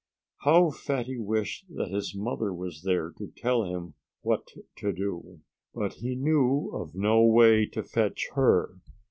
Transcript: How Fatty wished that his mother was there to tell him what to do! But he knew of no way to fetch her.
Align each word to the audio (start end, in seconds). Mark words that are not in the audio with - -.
How 0.39 0.71
Fatty 0.71 1.19
wished 1.19 1.65
that 1.75 1.91
his 1.91 2.15
mother 2.15 2.51
was 2.51 2.81
there 2.81 3.11
to 3.19 3.27
tell 3.37 3.65
him 3.65 3.93
what 4.21 4.47
to 4.77 4.91
do! 4.91 5.41
But 5.75 5.93
he 6.01 6.15
knew 6.15 6.71
of 6.73 6.95
no 6.95 7.23
way 7.23 7.67
to 7.67 7.83
fetch 7.83 8.29
her. 8.33 8.77